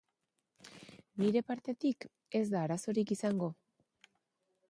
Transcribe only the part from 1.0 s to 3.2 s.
Nire partetik ez da arazorik